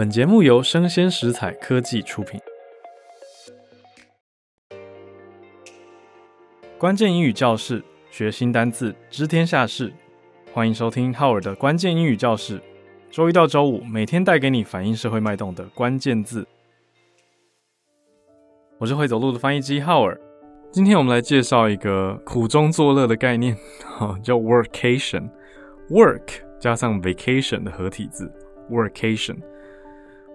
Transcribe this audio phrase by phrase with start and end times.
[0.00, 2.40] 本节目由生鲜食材科技出品。
[6.78, 9.92] 关键英语教室，学新单字，知天下事。
[10.54, 12.58] 欢迎收听浩尔的关键英语教室。
[13.10, 16.48] 周一到周五，每天带给你反映社会脉动的关键字。
[18.78, 20.18] 我是会走路的翻译机浩尔。
[20.72, 23.54] 今天我们来介绍一个苦中作乐的概念，
[24.22, 25.28] 叫 workation。
[25.90, 28.32] work 加上 vacation 的合体字
[28.70, 29.36] ，workation。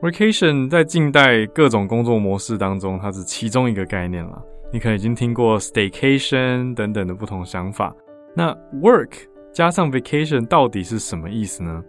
[0.02, 4.42] Vacation 在近代各种工作模式当中，它是其中一个概念了。
[4.72, 7.96] 你可能已经听过 Staycation 等等的不同想法。
[8.36, 9.12] 那 Work
[9.54, 11.82] 加上 Vacation 到底是什么意思呢？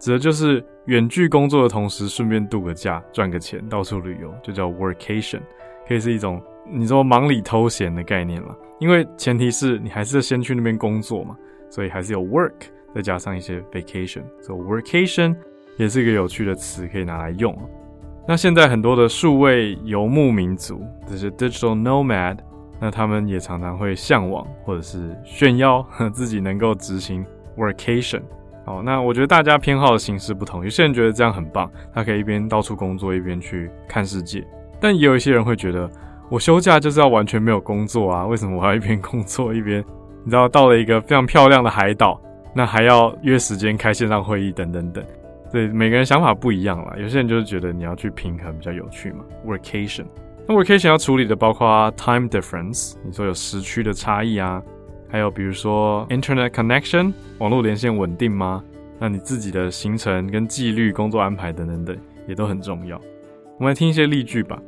[0.00, 5.40] 指的就是远距工作的同时，顺便度个假，赚个钱，到处旅游，就叫 Workation。
[5.86, 8.54] 可以是一种你说忙里偷闲的概念了。
[8.80, 11.36] 因为前提是你还是先去那边工作嘛，
[11.70, 12.54] 所以还是有 Work
[12.92, 15.36] 再加上一些 Vacation，所以 Workation。
[15.76, 17.56] 也是一个有趣的词，可以拿来用。
[18.26, 22.38] 那现在很多的数位游牧民族，这些 digital nomad，
[22.80, 25.84] 那他们也常常会向往或者是炫耀
[26.14, 27.24] 自己能够执行
[27.56, 28.22] workation。
[28.64, 34.46] 好，那我觉得大家偏好的形式不同，有些人觉得这样很棒，他可以一边到处工作一边去看世界。
[34.80, 35.90] 但也有一些人会觉得，
[36.28, 39.84] 我休假就是要完全没有工作啊，为什么我要一边工作一边，
[40.22, 42.20] 你知道到了一个非常漂亮的海岛，
[42.54, 45.04] 那还要约时间开线上会议等等等。
[45.51, 49.23] 对，每个人想法不一样啦，有些人就是觉得你要去平衡比较有趣嘛。
[49.45, 50.05] Workation，
[50.45, 54.61] 那 Workation 要处理的包括 time difference，你说有时区的差异啊，
[55.07, 58.63] 还有比如说 internet connection，网络连线稳定吗？
[58.99, 61.95] 那你自己的行程跟纪律、工作安排等等等
[62.27, 62.99] 也都很重要。
[63.57, 64.59] 我们来听一些例句吧。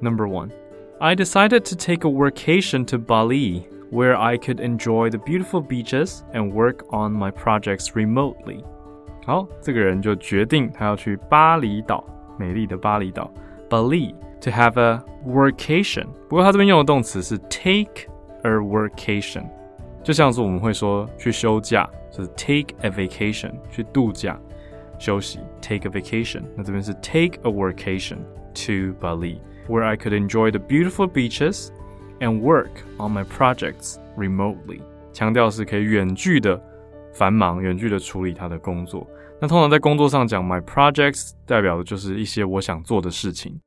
[0.00, 5.60] Number one，I decided to take a workation to Bali, where I could enjoy the beautiful
[5.60, 8.62] beaches and work on my projects remotely.
[9.24, 12.04] 好，这个人就决定他要去巴厘岛，
[12.38, 13.30] 美丽的巴厘岛，
[13.68, 16.06] Bali to have a workation。
[16.28, 18.08] 不过他这边用的动词是 take
[18.42, 19.44] a workation，
[20.02, 24.38] 就像是我们会说去休假，就是 take a vacation，去度假
[24.98, 26.42] 休息，take a vacation。
[26.56, 28.16] 那这边是 take a workation
[28.54, 31.68] to Bali，where I could enjoy the beautiful beaches
[32.20, 34.80] and work on my projects remotely。
[35.12, 36.60] 强调是可以远距的。
[37.12, 39.06] 繁忙远距的处理他的工作，
[39.40, 43.60] 那通常在工作上讲，my projects 代表的就是一些我想做的事情，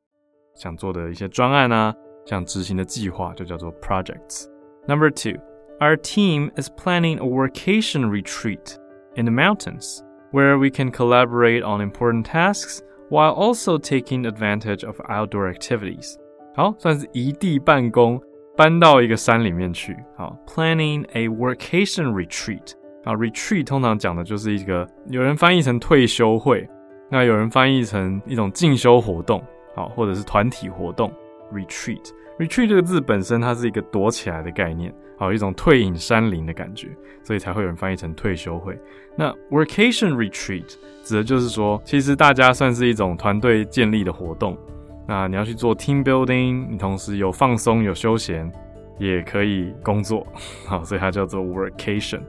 [0.56, 1.94] 想做的一些专案啊，
[2.26, 5.40] 想执行的计划就叫做 projects。Number two,
[5.80, 8.78] our team is planning a workation retreat
[9.16, 10.00] in the mountains
[10.32, 16.16] where we can collaborate on important tasks while also taking advantage of outdoor activities。
[16.56, 18.22] 好，算是移地办公，
[18.56, 19.96] 搬到一个山里面去。
[20.16, 22.74] 好，planning a workation retreat。
[23.07, 26.69] 啊，retreat 通常讲的就是一个，有人翻译成退休会，
[27.09, 29.41] 那有人翻译成一种进修活动，
[29.77, 31.09] 好，或者是团体活动。
[31.55, 36.89] retreat，retreat 这个字本身它是一个躲起来的概念，好，一种退隐山林的感觉，
[37.23, 38.77] 所以才会有人翻译成退休会。
[39.15, 40.75] 那 workation retreat
[41.05, 44.59] 指的就是说，其实大家算是一种团队建立的活动，
[45.07, 48.51] 那你要去做 team building，你同时有放松有休闲，
[48.99, 50.27] 也可以工作，
[50.67, 52.21] 好，所以它叫做 workation。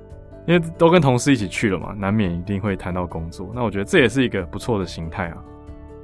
[0.48, 3.52] 因为都跟同事一起去了嘛，难免一定会谈到工作。
[3.54, 5.38] 那我觉得这也是一个不错的形态啊。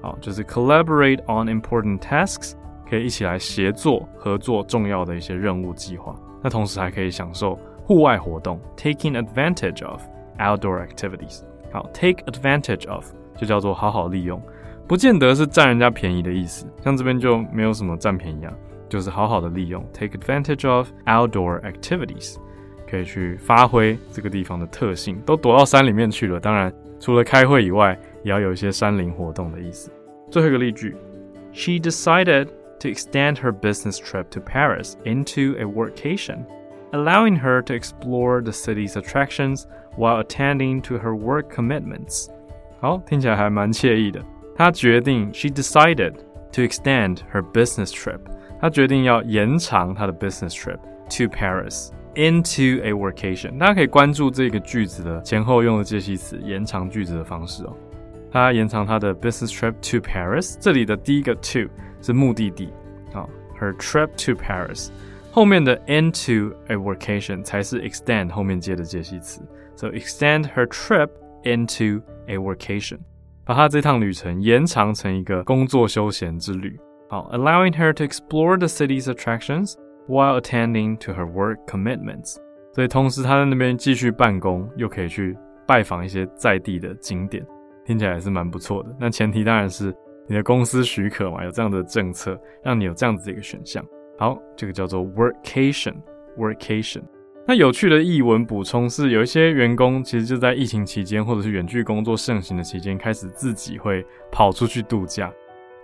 [0.02, 2.54] 好，就是 collaborate on important tasks，
[2.90, 6.14] 可以一起来协作合作重要的一些任务计划。
[6.44, 10.02] 那同时还可以享受户外活动，taking advantage of
[10.40, 11.42] outdoor activities。
[11.72, 14.42] 好，take advantage of 就叫做好好利用，
[14.86, 16.68] 不见得是占人家便宜的意思。
[16.84, 18.54] 像这边就没有什么占便宜啊，
[18.90, 22.36] 就是好好的利用，take advantage of outdoor activities。
[22.93, 26.41] 可以去发挥这个地方的特性，都躲到山里面去了。
[26.41, 29.91] 当然，除了开会以外，也要有一些山林活动的意思。
[30.31, 30.97] 最后一个例句：
[31.53, 32.47] She decided
[32.81, 36.45] to extend her business trip to Paris into a workation,
[36.93, 39.65] allowing her to explore the city's attractions
[39.97, 42.29] while attending to her work commitments。
[42.81, 44.23] 好，听起来还蛮惬意的。
[44.57, 46.15] 她决定，She decided
[46.53, 48.21] to extend her business trip。
[48.61, 51.91] 她决定要延长她的 business trip to Paris。
[52.15, 57.77] Into a workation，大家可以关注这个句子的前后用的介系词，延长句子的方式哦。
[58.33, 60.57] 他延长他的 business trip to Paris。
[60.59, 61.71] 这里的第一个 to
[62.03, 62.71] 是目的地，
[63.13, 63.31] 好，
[63.61, 64.89] her trip to Paris。
[65.31, 69.41] 后面的 into a workation 才是 extend 后面接的介系词，
[69.77, 71.11] so extend her trip
[71.45, 72.99] into a workation，
[73.45, 76.77] 把他这趟旅程延长成一个工作休闲之旅。
[77.09, 79.75] 好，allowing her to explore the city's attractions
[80.08, 82.38] while attending to her work commitments。
[82.74, 87.46] 所以同时他在那边继续办公，又可以去拜访一些在地的景点，
[87.86, 88.90] 听起来也是蛮不错的。
[89.00, 89.94] 那前提当然是
[90.28, 93.86] 你的公司许可嘛，有这样的政策，让你有这样子的一个选项。
[94.18, 95.94] 好，这个叫做 workcation，workation。
[96.38, 97.04] Workation。
[97.46, 105.30] 那有趣的译文补充是，有一些员工其实就在疫情期间，或者是远距工作盛行的期间，开始自己会跑出去度假。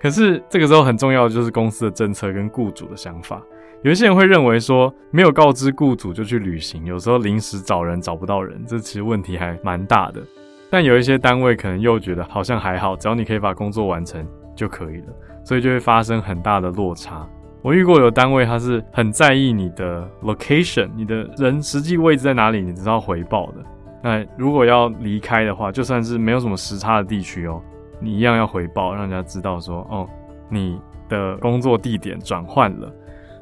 [0.01, 3.45] 可是这个时候很重要的就是公司的政策跟雇主的想法。
[3.81, 10.21] 有一些人会认为说，没有告知雇主就去旅行，有时候临时找人找不到人，这其实问题还蛮大的。
[10.69, 15.07] 但有一些单位可能又觉得好像还好，只要你可以把工作完成就可以了，
[15.45, 17.25] 所以就会发生很大的落差。
[17.61, 23.63] 我遇过有单位，他是很在意你的 location，你的人实际位置在哪里，你知道回报的。
[24.03, 27.61] 那如果要离开的话，就算是没有什么时差的地区哦，
[28.01, 30.05] 你一样要回报，让人家知道说，哦，
[30.49, 32.93] 你的工作地点转换了。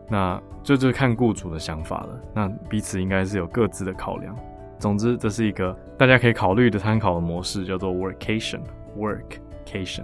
[0.10, 2.20] 那这就，就看雇主的想法了。
[2.34, 4.36] 那彼此应该是有各自的考量。
[4.80, 10.04] 总之，这是一个大家可以考虑的参考的模式，叫做 workcation，workcation。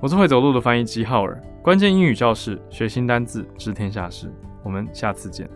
[0.00, 1.40] 我是会走路的翻译机浩尔。
[1.62, 4.30] 关键英语教室，学新单字，知天下事。
[4.62, 5.48] 我们下次见。